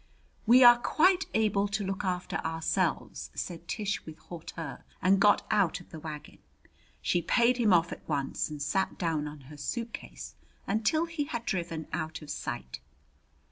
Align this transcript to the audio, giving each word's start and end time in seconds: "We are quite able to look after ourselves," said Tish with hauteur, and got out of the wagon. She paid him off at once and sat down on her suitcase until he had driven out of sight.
"We 0.47 0.63
are 0.63 0.79
quite 0.79 1.27
able 1.35 1.67
to 1.67 1.85
look 1.85 2.03
after 2.03 2.37
ourselves," 2.37 3.29
said 3.35 3.67
Tish 3.67 4.03
with 4.03 4.17
hauteur, 4.17 4.83
and 4.99 5.19
got 5.19 5.45
out 5.51 5.79
of 5.79 5.91
the 5.91 5.99
wagon. 5.99 6.39
She 7.03 7.21
paid 7.21 7.57
him 7.57 7.71
off 7.71 7.91
at 7.91 8.09
once 8.09 8.49
and 8.49 8.59
sat 8.59 8.97
down 8.97 9.27
on 9.27 9.41
her 9.41 9.57
suitcase 9.57 10.33
until 10.65 11.05
he 11.05 11.25
had 11.25 11.45
driven 11.45 11.85
out 11.93 12.23
of 12.23 12.31
sight. 12.31 12.79